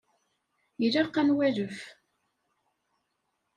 [0.85, 1.77] Ilaq ad nwalef.